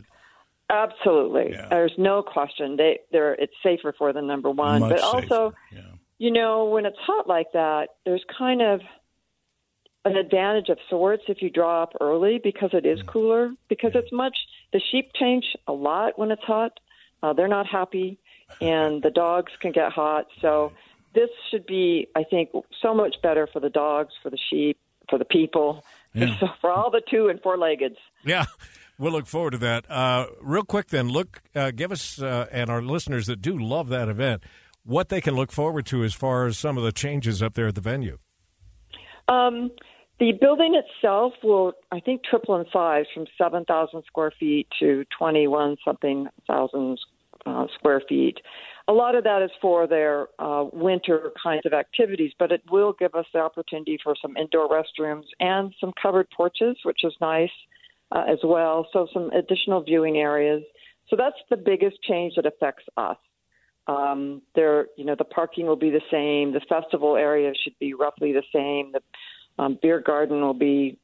Absolutely, 0.70 1.52
Yeah. 1.52 1.68
there's 1.70 1.94
no 1.98 2.24
question. 2.24 2.76
They 2.78 3.00
they're 3.12 3.34
it's 3.36 3.54
safer 3.62 3.94
for 3.98 4.12
them 4.14 4.28
number 4.28 4.50
one, 4.50 4.82
much 4.82 4.92
but 4.92 5.02
also. 5.02 5.54
Yeah. 5.72 5.82
you 6.18 6.32
know 6.32 6.66
when 6.66 6.86
it's 6.86 6.98
hot 7.00 7.28
like 7.28 7.52
that, 7.54 7.90
there's 8.06 8.24
kind 8.38 8.62
of 8.62 8.82
an 10.06 10.16
advantage 10.18 10.70
of 10.70 10.78
sorts 10.90 11.24
if 11.28 11.42
you 11.42 11.50
draw 11.50 11.84
up 11.84 11.94
early 12.00 12.40
because 12.44 12.72
it 12.74 12.86
is 12.86 13.02
cooler. 13.04 13.52
Because 13.70 13.92
it's 13.96 14.12
much 14.12 14.38
the 14.74 14.80
sheep 14.92 15.12
change 15.14 15.46
a 15.68 15.74
lot 15.74 16.18
when 16.18 16.32
it's 16.32 16.44
hot. 16.44 16.80
Uh, 17.24 17.34
they're 17.34 17.48
not 17.48 17.66
happy, 17.68 18.18
and 18.62 19.02
the 19.04 19.10
dogs 19.12 19.52
can 19.62 19.72
get 19.72 19.92
hot. 19.92 20.26
So 20.42 20.72
this 21.14 21.30
should 21.50 21.66
be, 21.66 22.08
I 22.16 22.24
think, 22.24 22.50
so 22.82 22.94
much 22.94 23.16
better 23.24 23.48
for 23.48 23.60
the 23.60 23.70
dogs, 23.70 24.14
for 24.22 24.30
the 24.30 24.38
sheep, 24.50 24.78
for 25.10 25.18
the 25.18 25.26
people, 25.26 25.84
Yeah. 26.14 26.38
so 26.40 26.48
for 26.62 26.72
all 26.72 26.90
the 26.92 27.02
two 27.10 27.30
and 27.30 27.42
four 27.42 27.58
leggeds. 27.58 27.98
Yeah. 28.24 28.46
We'll 28.98 29.12
look 29.12 29.28
forward 29.28 29.52
to 29.52 29.58
that. 29.60 29.90
Uh, 29.92 30.28
real 30.42 30.64
quick, 30.64 30.88
then, 30.88 31.10
look, 31.10 31.42
uh, 31.54 31.72
give 31.72 31.92
us 31.92 32.22
uh, 32.22 32.48
and 32.52 32.70
our 32.70 32.82
listeners 32.82 33.28
that 33.28 33.42
do 33.42 33.58
love 33.58 33.90
that 33.90 34.08
event 34.08 34.44
what 34.86 35.10
they 35.10 35.20
can 35.20 35.36
look 35.36 35.52
forward 35.52 35.86
to 35.88 36.04
as 36.04 36.14
far 36.14 36.46
as 36.46 36.58
some 36.58 36.78
of 36.78 36.84
the 36.84 36.92
changes 36.92 37.42
up 37.42 37.56
there 37.56 37.68
at 37.68 37.76
the 37.76 37.82
venue. 37.82 38.18
Um, 39.28 39.72
the 40.20 40.32
building 40.40 40.76
itself 40.76 41.34
will, 41.44 41.74
I 41.92 42.00
think, 42.00 42.24
triple 42.24 42.56
in 42.56 42.66
size 42.72 43.06
from 43.14 43.26
7,000 43.38 44.04
square 44.06 44.32
feet 44.40 44.68
to 44.80 45.04
21 45.18 45.78
something 45.84 46.28
thousand 46.48 47.00
uh, 47.46 47.66
square 47.78 48.02
feet. 48.08 48.38
A 48.88 48.94
lot 48.94 49.16
of 49.16 49.24
that 49.24 49.42
is 49.42 49.50
for 49.60 49.88
their 49.88 50.28
uh, 50.38 50.66
winter 50.72 51.32
kinds 51.42 51.66
of 51.66 51.74
activities, 51.74 52.32
but 52.38 52.52
it 52.52 52.62
will 52.72 52.94
give 52.98 53.16
us 53.16 53.26
the 53.34 53.40
opportunity 53.40 53.98
for 54.02 54.16
some 54.22 54.38
indoor 54.38 54.70
restrooms 54.70 55.26
and 55.40 55.74
some 55.82 55.92
covered 56.00 56.28
porches, 56.30 56.78
which 56.84 57.04
is 57.04 57.14
nice 57.20 57.50
uh, 58.12 58.24
as 58.28 58.40
well. 58.44 58.88
So 58.94 59.08
some 59.14 59.32
additional 59.32 59.84
viewing 59.84 60.18
areas. 60.18 60.64
So 61.10 61.16
that's 61.16 61.38
the 61.50 61.58
biggest 61.58 62.02
change 62.04 62.34
that 62.36 62.46
affects 62.46 62.84
us. 62.98 63.18
Um, 63.88 64.42
there, 64.56 64.88
you 64.98 65.06
know, 65.06 65.16
the 65.16 65.26
parking 65.26 65.68
will 65.68 65.76
be 65.76 65.92
the 65.92 66.02
same. 66.12 66.54
The 66.54 66.62
festival 66.68 67.16
area 67.16 67.54
should 67.64 67.78
be 67.80 67.94
roughly 67.94 68.34
the 68.34 68.44
same. 68.52 68.92
The 68.94 69.02
um, 69.58 69.78
beer 69.82 70.02
garden 70.02 70.42
will 70.42 70.54
be 70.54 70.98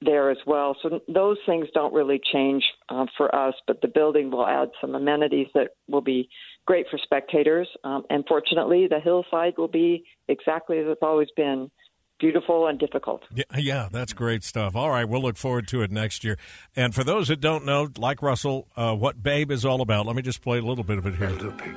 there 0.00 0.30
as 0.30 0.38
well. 0.46 0.76
So 0.82 1.00
those 1.12 1.36
things 1.46 1.66
don't 1.74 1.92
really 1.92 2.20
change 2.32 2.64
uh, 2.88 3.06
for 3.16 3.34
us, 3.34 3.54
but 3.66 3.80
the 3.82 3.88
building 3.88 4.30
will 4.30 4.46
add 4.46 4.70
some 4.80 4.94
amenities 4.94 5.48
that 5.54 5.72
will 5.88 6.00
be 6.00 6.28
great 6.64 6.86
for 6.90 6.98
spectators. 6.98 7.68
Um, 7.84 8.04
and 8.08 8.24
fortunately, 8.26 8.86
the 8.88 9.00
hillside 9.00 9.54
will 9.58 9.68
be 9.68 10.04
exactly 10.28 10.78
as 10.78 10.86
it's 10.88 11.02
always 11.02 11.28
been. 11.36 11.70
Beautiful 12.18 12.66
and 12.66 12.78
difficult. 12.78 13.22
Yeah, 13.32 13.44
yeah, 13.56 13.88
that's 13.92 14.12
great 14.12 14.42
stuff. 14.42 14.74
All 14.74 14.90
right, 14.90 15.08
we'll 15.08 15.22
look 15.22 15.36
forward 15.36 15.68
to 15.68 15.82
it 15.82 15.92
next 15.92 16.24
year. 16.24 16.36
And 16.74 16.92
for 16.94 17.04
those 17.04 17.28
that 17.28 17.40
don't 17.40 17.64
know, 17.64 17.88
like 17.96 18.22
Russell, 18.22 18.66
uh, 18.76 18.94
what 18.96 19.22
Babe 19.22 19.50
is 19.52 19.64
all 19.64 19.80
about, 19.80 20.04
let 20.06 20.16
me 20.16 20.22
just 20.22 20.42
play 20.42 20.58
a 20.58 20.62
little 20.62 20.82
bit 20.84 20.98
of 20.98 21.06
it 21.06 21.14
here. 21.14 21.30
Little 21.30 21.52
pig. 21.52 21.74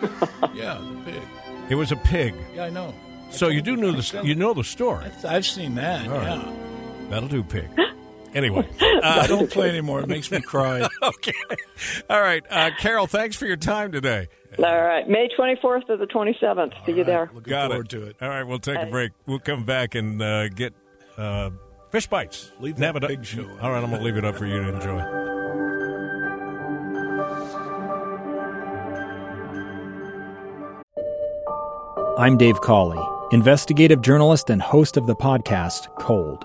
Yeah, 0.54 0.78
the 0.78 1.10
pig. 1.10 1.22
It 1.70 1.74
was 1.76 1.92
a 1.92 1.96
pig. 1.96 2.34
Yeah, 2.54 2.64
I 2.64 2.70
know. 2.70 2.94
So 3.30 3.48
you 3.48 3.62
do 3.62 3.76
know 3.76 3.92
the 3.92 4.22
you 4.24 4.34
know 4.34 4.52
the 4.54 4.64
story. 4.64 5.06
I've 5.24 5.46
seen 5.46 5.74
that. 5.76 6.06
All 6.08 6.18
right. 6.18 6.38
yeah. 6.38 6.54
That'll 7.10 7.28
do, 7.28 7.42
pig. 7.42 7.68
Anyway, 8.34 8.68
I 8.80 9.26
don't 9.26 9.50
play 9.50 9.70
anymore. 9.70 10.00
It 10.02 10.06
makes 10.08 10.30
me 10.30 10.42
cry. 10.42 10.86
okay. 11.02 11.32
All 12.10 12.20
right, 12.20 12.44
uh, 12.50 12.70
Carol. 12.78 13.06
Thanks 13.06 13.36
for 13.36 13.46
your 13.46 13.56
time 13.56 13.90
today. 13.90 14.28
All 14.58 14.64
right, 14.82 15.08
May 15.08 15.28
24th 15.38 15.86
to 15.88 15.96
the 15.96 16.06
27th. 16.06 16.72
See 16.86 16.92
you 16.92 17.04
there. 17.04 17.30
Looking 17.34 17.50
Got 17.50 17.68
forward 17.70 17.86
it. 17.86 17.90
to 17.96 18.06
it. 18.06 18.16
All 18.22 18.28
right, 18.28 18.42
we'll 18.44 18.58
take 18.58 18.76
a 18.76 18.84
Hey. 18.86 18.90
break. 18.90 19.12
We'll 19.26 19.38
come 19.38 19.64
back 19.64 19.94
and 19.94 20.20
uh, 20.22 20.48
get 20.48 20.72
uh, 21.16 21.50
fish 21.90 22.06
bites. 22.06 22.50
Leave 22.58 22.76
that 22.76 22.80
Nab 22.94 22.96
it 22.96 23.04
up- 23.04 23.10
pig 23.10 23.24
show. 23.24 23.42
All 23.60 23.70
right, 23.70 23.82
I'm 23.82 23.90
going 23.90 24.00
to 24.00 24.04
leave 24.04 24.16
it 24.16 24.24
up 24.24 24.36
for 24.36 24.46
you 24.46 24.60
to 24.62 24.68
enjoy. 24.74 25.04
I'm 32.18 32.36
Dave 32.36 32.60
Cawley, 32.60 32.98
investigative 33.32 34.00
journalist 34.02 34.50
and 34.50 34.60
host 34.60 34.96
of 34.96 35.06
the 35.06 35.14
podcast 35.14 35.86
Cold. 36.00 36.44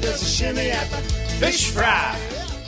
does 0.00 0.22
a 0.22 0.24
shimmy 0.24 0.70
at 0.70 0.88
the 0.90 0.96
fish 0.96 1.70
fry. 1.70 2.18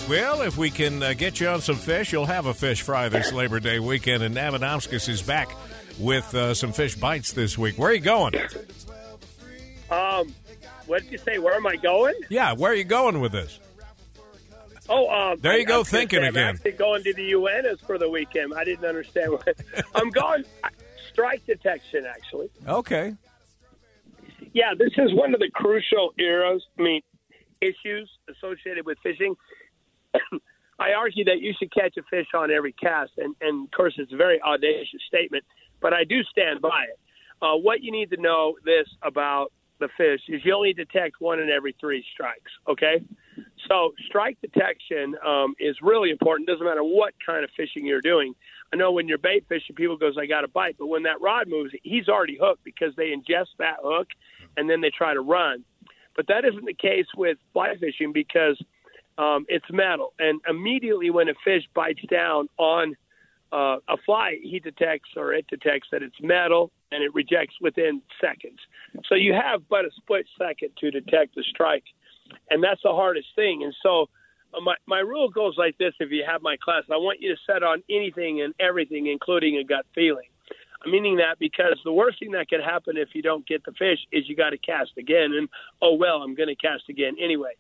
Well, 0.09 0.43
if 0.43 0.57
we 0.57 0.71
can 0.71 1.03
uh, 1.03 1.15
get 1.15 1.41
you 1.41 1.49
on 1.49 1.61
some 1.61 1.77
fish, 1.77 2.13
you'll 2.13 2.27
have 2.27 2.47
a 2.47 2.55
fish 2.55 2.83
fry 2.83 3.09
this 3.09 3.33
Labor 3.33 3.61
Day 3.61 3.79
weekend. 3.79 4.23
And 4.23 4.35
Navadamskis 4.37 5.09
is 5.09 5.23
back 5.23 5.55
with 5.99 6.35
uh, 6.35 6.55
some 6.55 6.73
fish 6.73 6.97
bites 6.97 7.33
this 7.33 7.57
week. 7.57 7.79
Where 7.79 7.91
are 7.91 7.95
you 7.95 8.01
going? 8.01 8.35
Um, 9.91 10.35
what 10.87 11.03
did 11.03 11.13
you 11.13 11.19
say? 11.19 11.39
Where 11.39 11.55
am 11.55 11.67
I 11.67 11.77
going? 11.77 12.15
Yeah, 12.29 12.55
where 12.55 12.73
are 12.73 12.75
you 12.75 12.85
going 12.85 13.21
with 13.21 13.33
this? 13.33 13.61
Oh, 14.89 15.09
um, 15.09 15.39
There 15.41 15.55
you 15.57 15.61
I- 15.61 15.65
go 15.65 15.75
I 15.77 15.79
was 15.79 15.91
gonna 15.91 16.01
thinking 16.01 16.21
say, 16.23 16.29
again. 16.29 16.43
I'm 16.49 16.55
actually 16.57 16.73
going 16.73 17.05
to 17.05 17.15
the 17.15 17.35
UNS 17.35 17.81
for 17.87 17.99
the 17.99 18.09
weekend. 18.11 18.53
I 18.55 18.65
didn't 18.65 18.85
understand 18.85 19.33
what 19.33 19.47
I'm 19.95 20.11
going. 20.11 20.45
Strike 21.13 21.47
detection, 21.47 22.05
actually. 22.07 22.49
Okay. 22.67 23.15
Yeah, 24.55 24.73
this 24.77 24.93
is 24.99 25.15
one 25.15 25.33
of 25.35 25.41
the 25.41 25.51
crucial 25.55 26.13
eras. 26.19 26.67
I 26.79 26.83
mean, 26.83 27.03
issues 27.63 28.11
associated 28.29 28.85
with 28.85 28.99
fishing. 29.03 29.35
I 30.79 30.93
argue 30.95 31.25
that 31.25 31.41
you 31.41 31.53
should 31.59 31.73
catch 31.73 31.97
a 31.97 32.03
fish 32.11 32.27
on 32.35 32.51
every 32.51 32.73
cast, 32.73 33.13
and, 33.17 33.37
and 33.41 33.67
of 33.67 33.71
course, 33.71 33.95
it's 33.99 34.13
a 34.13 34.17
very 34.17 34.41
audacious 34.43 35.01
statement, 35.07 35.45
but 35.81 35.93
I 35.93 36.05
do 36.05 36.23
stand 36.25 36.61
by 36.61 36.85
it. 36.91 36.99
Uh, 37.41 37.57
what 37.57 37.83
you 37.83 37.93
need 37.93 38.11
to 38.11 38.21
know 38.21 38.57
this 38.65 38.89
about 39.03 39.53
the 39.79 39.89
fish 39.97 40.21
is 40.29 40.41
you 40.45 40.55
only 40.55 40.73
detect 40.73 41.17
one 41.21 41.41
in 41.41 41.51
every 41.51 41.75
three 41.81 42.05
strikes. 42.13 42.51
Okay, 42.69 43.03
so 43.69 43.93
strike 44.07 44.39
detection 44.41 45.17
um, 45.27 45.55
is 45.59 45.77
really 45.83 46.11
important. 46.11 46.49
Doesn't 46.49 46.65
matter 46.65 46.85
what 46.85 47.15
kind 47.25 47.45
of 47.45 47.51
fishing 47.57 47.87
you're 47.87 48.01
doing. 48.01 48.35
I 48.73 48.77
know 48.77 48.93
when 48.93 49.09
you're 49.09 49.19
bait 49.19 49.45
fishing, 49.49 49.75
people 49.77 49.97
goes, 49.97 50.17
"I 50.19 50.27
got 50.27 50.45
a 50.45 50.49
bite," 50.49 50.77
but 50.79 50.87
when 50.87 51.03
that 51.03 51.21
rod 51.21 51.49
moves, 51.49 51.73
he's 51.83 52.09
already 52.09 52.39
hooked 52.41 52.65
because 52.65 52.95
they 52.97 53.11
ingest 53.11 53.57
that 53.59 53.79
hook 53.83 54.09
and 54.57 54.69
then 54.69 54.81
they 54.81 54.91
try 54.91 55.15
to 55.15 55.21
run. 55.21 55.65
But 56.17 56.27
that 56.29 56.45
isn't 56.45 56.65
the 56.65 56.75
case 56.75 57.07
with 57.17 57.39
fly 57.53 57.75
fishing 57.77 58.13
because 58.13 58.63
um, 59.19 59.47
it's 59.49 59.65
metal, 59.71 60.13
and 60.19 60.41
immediately 60.49 61.11
when 61.11 61.29
a 61.29 61.35
fish 61.45 61.65
bites 61.75 62.01
down 62.11 62.49
on 62.59 62.97
uh, 63.53 63.77
a 63.89 63.97
fly, 64.07 64.39
he 64.43 64.59
detects 64.59 65.11
or 65.17 65.35
it 65.35 65.47
detects 65.49 65.89
that 65.93 66.03
it's 66.03 66.17
metal, 66.23 66.71
and 66.91 67.03
it 67.03 67.13
rejects 67.15 67.55
within 67.61 68.01
seconds. 68.21 68.59
So 69.07 69.15
you 69.15 69.35
have 69.35 69.69
but 69.69 69.85
a 69.85 69.91
split 69.97 70.27
second 70.39 70.71
to 70.79 70.91
detect 70.91 71.35
the 71.35 71.45
strike, 71.51 71.85
and 72.51 72.65
that's 72.65 72.81
the 72.83 72.93
hardest 72.93 73.29
thing. 73.37 73.63
And 73.63 73.75
so 73.83 74.09
uh, 74.55 74.61
my 74.61 74.77
my 74.87 75.01
rule 75.01 75.29
goes 75.29 75.55
like 75.59 75.77
this: 75.77 75.93
If 76.01 76.11
you 76.11 76.25
have 76.27 76.41
my 76.41 76.57
class, 76.57 76.85
I 76.91 76.97
want 76.97 77.21
you 77.21 77.35
to 77.35 77.41
set 77.47 77.63
on 77.63 77.83
anything 77.91 78.41
and 78.41 78.55
everything, 78.59 79.07
including 79.07 79.59
a 79.59 79.65
gut 79.65 79.85
feeling. 79.95 80.32
I'm 80.85 80.91
meaning 80.91 81.17
that 81.17 81.39
because 81.39 81.79
the 81.85 81.93
worst 81.93 82.19
thing 82.19 82.33
that 82.33 82.49
could 82.49 82.63
happen 82.63 82.97
if 82.97 83.11
you 83.15 83.23
don't 83.23 83.47
get 83.47 83.65
the 83.65 83.73
fish 83.73 83.99
is 84.11 84.29
you 84.29 84.37
got 84.37 84.51
to 84.51 84.59
cast 84.59 84.93
again, 84.99 85.33
and 85.33 85.49
oh 85.81 85.95
well, 85.95 86.23
I'm 86.23 86.35
going 86.35 86.49
to 86.49 86.57
cast 86.57 86.85
again 86.89 87.17
anyway. 87.21 87.53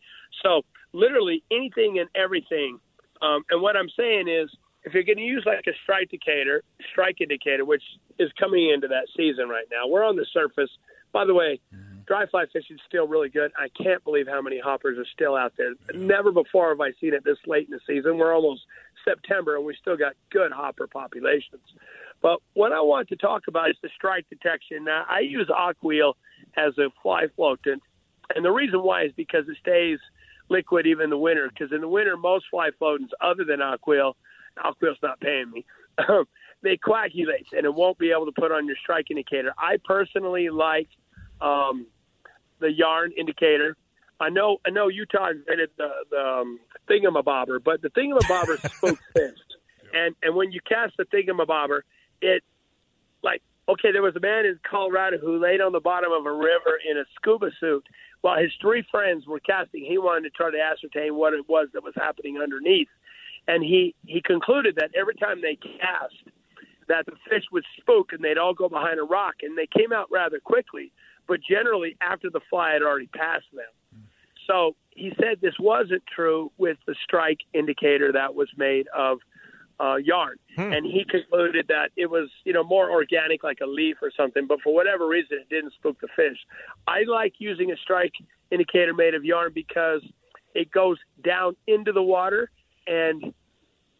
So 0.42 0.62
literally 0.92 1.42
anything 1.50 1.98
and 1.98 2.08
everything. 2.14 2.78
Um, 3.20 3.44
and 3.50 3.62
what 3.62 3.76
I'm 3.76 3.88
saying 3.96 4.28
is, 4.28 4.50
if 4.84 4.94
you're 4.94 5.04
going 5.04 5.18
to 5.18 5.24
use 5.24 5.44
like 5.46 5.64
a 5.68 5.72
strike 5.84 6.12
indicator, 6.12 6.62
strike 6.90 7.20
indicator, 7.20 7.64
which 7.64 7.82
is 8.18 8.30
coming 8.38 8.70
into 8.70 8.88
that 8.88 9.06
season 9.16 9.48
right 9.48 9.66
now, 9.70 9.86
we're 9.86 10.04
on 10.04 10.16
the 10.16 10.26
surface. 10.32 10.70
By 11.12 11.24
the 11.24 11.34
way, 11.34 11.60
dry 12.06 12.26
fly 12.26 12.46
fishing 12.52 12.76
is 12.76 12.82
still 12.88 13.06
really 13.06 13.28
good. 13.28 13.52
I 13.56 13.68
can't 13.80 14.02
believe 14.02 14.26
how 14.26 14.42
many 14.42 14.58
hoppers 14.58 14.98
are 14.98 15.06
still 15.12 15.36
out 15.36 15.52
there. 15.56 15.74
Never 15.94 16.32
before 16.32 16.70
have 16.70 16.80
I 16.80 16.92
seen 17.00 17.14
it 17.14 17.22
this 17.24 17.38
late 17.46 17.68
in 17.68 17.72
the 17.72 17.80
season. 17.86 18.18
We're 18.18 18.34
almost 18.34 18.62
September, 19.04 19.56
and 19.56 19.64
we 19.64 19.76
still 19.80 19.96
got 19.96 20.14
good 20.30 20.52
hopper 20.52 20.86
populations. 20.86 21.62
But 22.20 22.40
what 22.54 22.72
I 22.72 22.80
want 22.80 23.08
to 23.08 23.16
talk 23.16 23.42
about 23.48 23.70
is 23.70 23.76
the 23.82 23.90
strike 23.96 24.26
detection. 24.30 24.84
Now, 24.84 25.04
I 25.08 25.20
use 25.20 25.48
Aquel 25.48 26.14
as 26.56 26.76
a 26.78 26.88
fly 27.02 27.26
floatant, 27.36 27.80
and 28.34 28.44
the 28.44 28.50
reason 28.50 28.82
why 28.82 29.04
is 29.04 29.12
because 29.16 29.48
it 29.48 29.56
stays 29.60 29.98
liquid 30.48 30.86
even 30.86 31.04
in 31.04 31.10
the 31.10 31.18
winter. 31.18 31.48
Because 31.48 31.72
in 31.72 31.80
the 31.80 31.88
winter, 31.88 32.16
most 32.16 32.46
fly 32.50 32.70
floatants, 32.80 33.10
other 33.20 33.44
than 33.44 33.58
Aquel, 33.60 34.14
Aquel's 34.64 34.98
not 35.02 35.20
paying 35.20 35.50
me, 35.50 35.64
they 36.62 36.76
coagulate 36.76 37.46
and 37.52 37.64
it 37.64 37.74
won't 37.74 37.98
be 37.98 38.12
able 38.12 38.26
to 38.26 38.32
put 38.32 38.52
on 38.52 38.66
your 38.66 38.76
strike 38.80 39.10
indicator. 39.10 39.52
I 39.58 39.78
personally 39.84 40.48
like 40.48 40.88
um, 41.40 41.86
the 42.60 42.70
yarn 42.70 43.12
indicator. 43.18 43.76
I 44.22 44.28
know, 44.28 44.58
I 44.64 44.70
know 44.70 44.88
Utah 44.88 45.30
invented 45.30 45.70
the, 45.76 45.88
the 46.10 46.16
um, 46.16 46.60
thingamabobber, 46.88 47.62
but 47.64 47.82
the 47.82 47.88
thingamabobber 47.90 48.58
spooks 48.76 49.02
fish. 49.14 49.38
And 49.92 50.14
and 50.22 50.34
when 50.34 50.52
you 50.52 50.60
cast 50.66 50.96
the 50.96 51.04
thingamabobber, 51.04 51.80
it 52.20 52.42
like 53.22 53.42
okay, 53.68 53.92
there 53.92 54.02
was 54.02 54.16
a 54.16 54.20
man 54.20 54.46
in 54.46 54.58
Colorado 54.68 55.18
who 55.18 55.38
laid 55.38 55.60
on 55.60 55.72
the 55.72 55.80
bottom 55.80 56.12
of 56.12 56.24
a 56.26 56.32
river 56.32 56.78
in 56.88 56.98
a 56.98 57.04
scuba 57.16 57.50
suit 57.60 57.86
while 58.22 58.38
his 58.40 58.52
three 58.60 58.84
friends 58.90 59.26
were 59.26 59.40
casting. 59.40 59.84
He 59.84 59.98
wanted 59.98 60.22
to 60.22 60.30
try 60.30 60.50
to 60.50 60.60
ascertain 60.60 61.16
what 61.16 61.34
it 61.34 61.48
was 61.48 61.68
that 61.74 61.82
was 61.82 61.94
happening 61.96 62.38
underneath, 62.38 62.88
and 63.48 63.62
he 63.62 63.94
he 64.06 64.22
concluded 64.22 64.76
that 64.76 64.90
every 64.98 65.16
time 65.16 65.42
they 65.42 65.56
cast, 65.56 66.14
that 66.88 67.06
the 67.06 67.16
fish 67.28 67.44
would 67.50 67.64
spook 67.78 68.12
and 68.12 68.22
they'd 68.22 68.38
all 68.38 68.54
go 68.54 68.68
behind 68.68 69.00
a 69.00 69.04
rock, 69.04 69.34
and 69.42 69.58
they 69.58 69.66
came 69.66 69.92
out 69.92 70.08
rather 70.10 70.38
quickly, 70.40 70.92
but 71.26 71.40
generally 71.42 71.96
after 72.00 72.30
the 72.30 72.40
fly 72.48 72.72
had 72.72 72.82
already 72.82 73.08
passed 73.08 73.50
them. 73.52 73.66
So 74.46 74.76
he 74.90 75.12
said 75.20 75.40
this 75.40 75.54
wasn't 75.58 76.02
true 76.14 76.50
with 76.58 76.78
the 76.86 76.94
strike 77.02 77.38
indicator 77.54 78.12
that 78.12 78.34
was 78.34 78.48
made 78.56 78.88
of 78.88 79.18
uh, 79.80 79.96
yarn, 79.96 80.36
and 80.72 80.84
he 80.86 81.04
concluded 81.08 81.66
that 81.68 81.90
it 81.96 82.08
was 82.10 82.28
you 82.44 82.52
know 82.52 82.62
more 82.62 82.90
organic, 82.90 83.42
like 83.42 83.58
a 83.62 83.66
leaf 83.66 83.96
or 84.02 84.10
something. 84.16 84.46
But 84.46 84.60
for 84.62 84.74
whatever 84.74 85.06
reason, 85.08 85.38
it 85.40 85.48
didn't 85.48 85.72
spook 85.74 86.00
the 86.00 86.08
fish. 86.14 86.36
I 86.86 87.02
like 87.08 87.34
using 87.38 87.72
a 87.72 87.76
strike 87.76 88.12
indicator 88.50 88.94
made 88.94 89.14
of 89.14 89.24
yarn 89.24 89.50
because 89.54 90.02
it 90.54 90.70
goes 90.70 90.98
down 91.24 91.56
into 91.66 91.90
the 91.92 92.02
water 92.02 92.50
and 92.86 93.32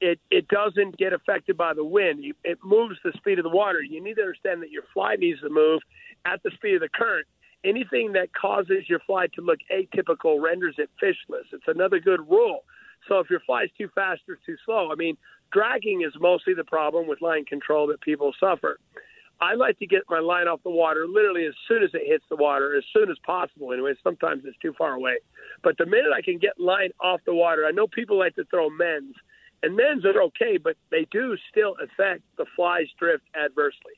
it 0.00 0.20
it 0.30 0.46
doesn't 0.48 0.98
get 0.98 1.12
affected 1.12 1.56
by 1.56 1.72
the 1.74 1.84
wind. 1.84 2.22
You- 2.22 2.34
It 2.44 2.58
moves 2.62 2.98
the 3.02 3.12
speed 3.16 3.38
of 3.38 3.44
the 3.44 3.48
water. 3.50 3.82
You 3.82 4.02
need 4.02 4.14
to 4.16 4.22
understand 4.22 4.62
that 4.62 4.70
your 4.70 4.82
fly 4.92 5.16
needs 5.16 5.40
to 5.40 5.48
move 5.48 5.80
at 6.26 6.42
the 6.42 6.50
speed 6.52 6.74
of 6.74 6.80
the 6.80 6.88
current. 6.90 7.26
Anything 7.64 8.12
that 8.12 8.32
causes 8.34 8.88
your 8.88 9.00
fly 9.00 9.26
to 9.34 9.40
look 9.40 9.60
atypical 9.72 10.42
renders 10.42 10.76
it 10.78 10.90
fishless. 11.02 11.46
It's 11.52 11.68
another 11.68 12.00
good 12.00 12.20
rule. 12.28 12.64
So 13.08 13.18
if 13.18 13.30
your 13.30 13.40
fly's 13.40 13.68
too 13.78 13.88
fast 13.94 14.22
or 14.28 14.38
too 14.44 14.56
slow, 14.64 14.90
I 14.90 14.94
mean, 14.96 15.16
dragging 15.52 16.02
is 16.02 16.12
mostly 16.20 16.54
the 16.54 16.64
problem 16.64 17.06
with 17.06 17.20
line 17.20 17.44
control 17.44 17.86
that 17.88 18.00
people 18.00 18.32
suffer. 18.38 18.78
I 19.40 19.54
like 19.54 19.78
to 19.80 19.86
get 19.86 20.02
my 20.08 20.20
line 20.20 20.46
off 20.46 20.60
the 20.62 20.70
water 20.70 21.06
literally 21.08 21.46
as 21.46 21.54
soon 21.66 21.82
as 21.82 21.90
it 21.94 22.02
hits 22.06 22.24
the 22.30 22.36
water, 22.36 22.76
as 22.76 22.84
soon 22.92 23.10
as 23.10 23.16
possible. 23.26 23.72
Anyway, 23.72 23.94
sometimes 24.02 24.42
it's 24.44 24.56
too 24.58 24.72
far 24.78 24.92
away. 24.94 25.16
But 25.64 25.78
the 25.78 25.86
minute 25.86 26.12
I 26.16 26.22
can 26.22 26.38
get 26.38 26.60
line 26.60 26.90
off 27.00 27.20
the 27.26 27.34
water, 27.34 27.66
I 27.66 27.72
know 27.72 27.88
people 27.88 28.18
like 28.18 28.36
to 28.36 28.44
throw 28.44 28.70
mends, 28.70 29.16
and 29.64 29.76
men's 29.76 30.04
are 30.04 30.22
okay, 30.22 30.58
but 30.62 30.76
they 30.90 31.06
do 31.10 31.36
still 31.50 31.74
affect 31.82 32.22
the 32.36 32.46
fly's 32.54 32.86
drift 32.98 33.24
adversely. 33.34 33.94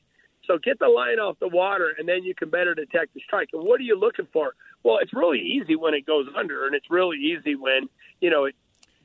So 0.47 0.57
get 0.57 0.79
the 0.79 0.87
line 0.87 1.19
off 1.19 1.37
the 1.39 1.47
water, 1.47 1.93
and 1.97 2.07
then 2.07 2.23
you 2.23 2.35
can 2.35 2.49
better 2.49 2.75
detect 2.75 3.13
the 3.13 3.21
strike. 3.21 3.49
And 3.53 3.63
what 3.63 3.79
are 3.79 3.83
you 3.83 3.99
looking 3.99 4.27
for? 4.31 4.55
Well, 4.83 4.99
it's 5.01 5.13
really 5.13 5.39
easy 5.39 5.75
when 5.75 5.93
it 5.93 6.05
goes 6.05 6.27
under, 6.35 6.65
and 6.65 6.75
it's 6.75 6.89
really 6.89 7.17
easy 7.17 7.55
when 7.55 7.89
you 8.21 8.29
know 8.29 8.45
it 8.45 8.55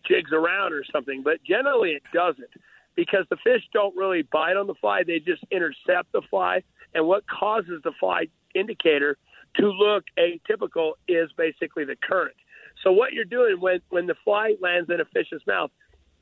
jigs 0.07 0.33
around 0.33 0.73
or 0.73 0.85
something, 0.93 1.23
but 1.23 1.43
generally 1.45 1.91
it 1.91 2.03
doesn't 2.13 2.51
because 2.95 3.25
the 3.31 3.37
fish 3.37 3.63
don't 3.73 3.97
really 3.97 4.23
bite 4.23 4.57
on 4.57 4.67
the 4.67 4.75
fly; 4.75 5.03
they 5.05 5.19
just 5.19 5.45
intercept 5.51 6.13
the 6.13 6.23
fly. 6.29 6.63
And 6.95 7.07
what 7.07 7.25
causes 7.27 7.81
the 7.85 7.93
fly 8.01 8.27
indicator 8.55 9.17
to 9.57 9.71
look 9.71 10.05
atypical 10.19 10.93
is 11.07 11.31
basically 11.37 11.85
the 11.85 11.97
current. 11.97 12.37
So 12.83 12.93
what 12.93 13.13
you're 13.13 13.25
doing 13.25 13.61
when 13.61 13.81
when 13.91 14.07
the 14.07 14.17
fly 14.25 14.55
lands 14.61 14.91
in 14.91 15.01
a 15.01 15.05
fish's 15.05 15.43
mouth, 15.47 15.71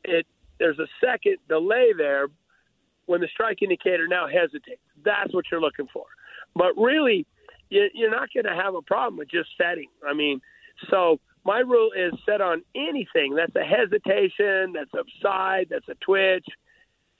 it 0.04 0.26
there's 0.58 0.78
a 0.78 0.88
second 1.00 1.38
delay 1.48 1.92
there 1.96 2.28
when 3.08 3.20
the 3.20 3.28
strike 3.28 3.62
indicator 3.62 4.06
now 4.06 4.26
hesitates. 4.28 4.80
That's 5.04 5.32
what 5.34 5.46
you're 5.50 5.60
looking 5.60 5.88
for. 5.92 6.04
But 6.54 6.76
really, 6.76 7.26
you- 7.70 7.90
you're 7.94 8.10
not 8.10 8.28
going 8.32 8.46
to 8.46 8.54
have 8.54 8.74
a 8.74 8.82
problem 8.82 9.16
with 9.18 9.28
just 9.30 9.50
setting. 9.56 9.88
I 10.06 10.14
mean, 10.14 10.40
so 10.90 11.18
my 11.44 11.58
rule 11.58 11.90
is 11.92 12.12
set 12.24 12.40
on 12.40 12.62
anything 12.74 13.34
that's 13.34 13.54
a 13.56 13.64
hesitation, 13.64 14.72
that's 14.74 14.92
a 14.94 15.04
side, 15.22 15.66
that's 15.70 15.88
a 15.88 15.94
twitch, 15.96 16.46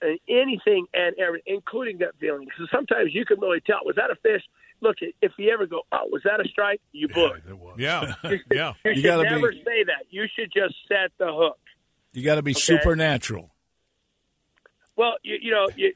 and 0.01 0.17
anything 0.29 0.85
and 0.93 1.13
everything, 1.19 1.55
including 1.55 1.97
gut 1.97 2.15
feeling. 2.19 2.47
So 2.57 2.65
sometimes 2.71 3.13
you 3.13 3.25
can 3.25 3.39
really 3.39 3.59
tell 3.61 3.79
was 3.83 3.95
that 3.97 4.11
a 4.11 4.15
fish. 4.15 4.43
Look, 4.81 4.95
if 5.21 5.33
you 5.37 5.49
ever 5.51 5.65
go, 5.67 5.81
oh, 5.91 6.07
was 6.09 6.21
that 6.23 6.39
a 6.39 6.47
strike? 6.47 6.79
You 6.93 7.09
book. 7.09 7.37
Yeah, 7.77 8.13
yeah. 8.23 8.73
You, 8.85 8.91
You 8.91 8.95
should 8.95 9.03
gotta 9.03 9.23
be- 9.23 9.29
never 9.29 9.51
say 9.51 9.83
that. 9.87 10.05
You 10.09 10.25
should 10.33 10.51
just 10.53 10.73
set 10.87 11.11
the 11.17 11.27
hook. 11.33 11.59
You 12.13 12.23
got 12.23 12.35
to 12.35 12.41
be 12.41 12.51
Okay. 12.51 12.59
supernatural. 12.61 13.51
Well, 14.99 15.15
you, 15.23 15.37
you 15.41 15.51
know, 15.51 15.69
you, 15.77 15.93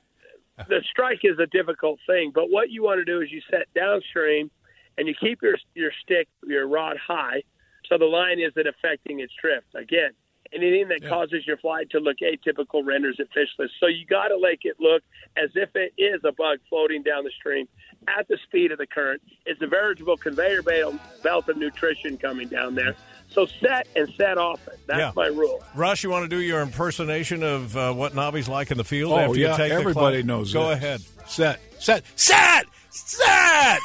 the 0.70 0.82
strike 0.90 1.20
is 1.24 1.38
a 1.38 1.46
difficult 1.48 2.00
thing, 2.08 2.32
but 2.34 2.50
what 2.50 2.70
you 2.70 2.84
want 2.84 3.00
to 3.00 3.06
do 3.06 3.20
is 3.20 3.30
you 3.30 3.42
set 3.52 3.68
downstream 3.76 4.50
and 4.98 5.10
you 5.10 5.14
keep 5.20 5.42
your 5.42 5.58
your 5.76 5.92
stick, 6.04 6.30
your 6.48 6.70
rod 6.70 6.96
high, 7.06 7.44
so 7.90 7.98
the 7.98 8.06
line 8.06 8.40
isn't 8.40 8.66
affecting 8.66 9.20
its 9.20 9.34
drift. 9.42 9.68
Again, 9.76 10.12
anything 10.54 10.88
that 10.88 11.06
causes 11.06 11.46
your 11.46 11.58
fly 11.58 11.84
to 11.92 12.00
look 12.00 12.18
atypical 12.20 12.86
renders 12.86 13.18
it 13.20 13.28
fishless. 13.36 13.68
So 13.82 13.88
you 13.88 14.06
got 14.06 14.30
to 14.30 14.40
make 14.40 14.62
it 14.64 14.78
look 14.80 15.04
as 15.36 15.50
if 15.56 15.76
it 15.76 15.92
is 15.98 16.22
a 16.24 16.32
bug 16.32 16.60
floating 16.70 17.04
down 17.04 17.26
the 17.26 17.32
stream 17.38 17.68
at 18.08 18.26
the 18.30 18.38
speed 18.46 18.72
of 18.72 18.78
the 18.78 18.88
current. 18.88 19.22
It's 19.46 19.62
a 19.62 19.68
veritable 19.68 20.16
conveyor 20.16 20.62
belt 20.62 21.50
of 21.50 21.58
nutrition 21.58 22.18
coming 22.18 22.48
down 22.48 22.76
there. 22.76 22.96
So 23.34 23.46
set 23.48 23.88
and 23.96 24.14
set 24.16 24.38
often. 24.38 24.74
That's 24.86 25.00
Yeah. 25.00 25.12
my 25.16 25.26
rule. 25.28 25.64
Rush, 25.76 26.04
you 26.04 26.10
want 26.12 26.24
to 26.24 26.30
do 26.30 26.40
your 26.42 26.62
impersonation 26.62 27.42
of 27.44 27.76
uh, 27.76 27.92
what 27.94 28.14
Nobby's 28.14 28.48
like 28.48 28.70
in 28.72 28.78
the 28.78 28.84
field 28.84 29.14
Oh, 29.14 29.18
after 29.18 29.38
yeah, 29.40 29.52
you 29.52 29.58
take 29.58 29.72
everybody 29.72 30.18
class? 30.18 30.26
knows 30.28 30.54
Go 30.54 30.68
that. 30.68 30.74
ahead. 30.78 31.02
Set, 31.28 31.60
set, 31.80 32.04
set, 32.16 32.66
set. 32.92 33.80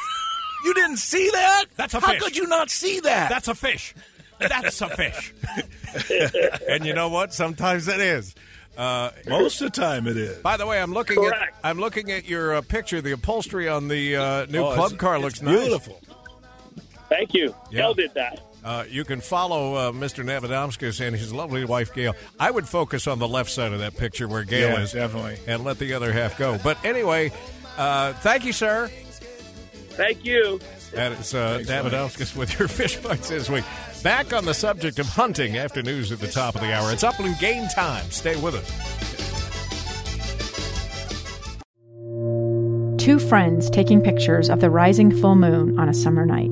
You 0.65 0.73
didn't 0.75 0.97
see 0.97 1.29
that? 1.31 1.65
That's 1.77 1.93
a 1.95 1.99
How 1.99 2.07
fish. 2.11 2.19
How 2.19 2.25
could 2.25 2.37
you 2.37 2.45
not 2.47 2.69
see 2.69 2.99
that? 2.99 3.29
That's 3.29 3.47
a 3.47 3.55
fish. 3.55 3.95
That's 4.39 4.81
a 4.81 4.89
fish. 4.89 5.33
and 6.69 6.85
you 6.85 6.93
know 6.93 7.09
what? 7.09 7.33
Sometimes 7.33 7.87
it 7.87 7.99
is. 7.99 8.35
Uh, 8.77 9.09
Most 9.27 9.61
of 9.61 9.71
the 9.73 9.81
time 9.81 10.05
it 10.07 10.15
is. 10.15 10.37
By 10.37 10.57
the 10.57 10.65
way, 10.67 10.81
I'm 10.81 10.93
looking 10.93 11.23
at 11.25 11.53
I'm 11.63 11.79
looking 11.79 12.11
at 12.11 12.25
your 12.29 12.55
uh, 12.55 12.61
picture. 12.61 13.01
The 13.01 13.13
upholstery 13.13 13.67
on 13.67 13.87
the 13.87 14.15
uh, 14.15 14.45
new 14.45 14.59
Oh, 14.63 14.73
club 14.75 14.91
it's- 14.91 14.99
car 14.99 15.15
it's 15.15 15.23
looks 15.23 15.41
nice. 15.41 15.59
beautiful. 15.59 15.99
Thank 17.09 17.33
you. 17.33 17.55
Yeah. 17.71 17.79
Gail 17.79 17.93
did 17.95 18.13
that. 18.13 18.39
Uh, 18.63 18.83
you 18.89 19.05
can 19.05 19.21
follow 19.21 19.73
uh, 19.75 19.91
Mr. 19.91 20.23
Navadomskis 20.23 20.99
and 21.05 21.15
his 21.15 21.33
lovely 21.33 21.63
wife 21.65 21.93
Gail. 21.93 22.13
I 22.39 22.51
would 22.51 22.67
focus 22.67 23.07
on 23.07 23.17
the 23.19 23.27
left 23.27 23.49
side 23.49 23.71
of 23.73 23.79
that 23.79 23.95
picture 23.95 24.27
where 24.27 24.43
Gail 24.43 24.71
Yeah, 24.71 24.81
is, 24.81 24.91
definitely. 24.91 25.37
and 25.47 25.63
let 25.63 25.79
the 25.79 25.93
other 25.93 26.11
half 26.11 26.37
go. 26.37 26.57
But 26.63 26.83
anyway, 26.83 27.31
uh, 27.77 28.13
thank 28.13 28.43
you, 28.45 28.51
sir. 28.53 28.89
Thank 29.91 30.25
you. 30.25 30.59
That 30.93 31.11
is 31.13 31.33
uh, 31.33 31.59
Navadomskis 31.65 32.35
with 32.35 32.57
your 32.59 32.67
fish 32.69 32.97
bites 32.97 33.29
this 33.29 33.49
week. 33.49 33.63
Back 34.03 34.33
on 34.33 34.43
the 34.45 34.53
subject 34.53 34.97
of 34.99 35.07
hunting 35.07 35.57
after 35.57 35.81
news 35.81 36.11
at 36.11 36.19
the 36.19 36.27
top 36.27 36.55
of 36.55 36.61
the 36.61 36.73
hour. 36.73 36.91
It's 36.91 37.03
Upland 37.03 37.37
Game 37.39 37.67
Time. 37.69 38.09
Stay 38.11 38.35
with 38.41 38.55
us. 38.55 38.69
Two 42.97 43.19
friends 43.19 43.69
taking 43.69 44.01
pictures 44.01 44.49
of 44.49 44.59
the 44.61 44.69
rising 44.69 45.09
full 45.21 45.35
moon 45.35 45.79
on 45.79 45.87
a 45.89 45.93
summer 45.93 46.25
night. 46.25 46.51